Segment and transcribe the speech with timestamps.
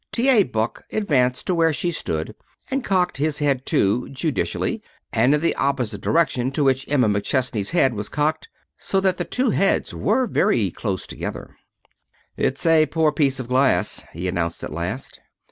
[0.11, 0.29] T.
[0.29, 0.41] A.
[0.41, 2.33] Buck advanced to where she stood
[2.71, 4.81] and cocked his head too, judicially,
[5.13, 8.49] and in the opposite direction to which Emma McChesney's head was cocked.
[8.79, 11.55] So that the two heads were very close together.
[12.35, 15.19] "It's a poor piece of glass," he announced at last.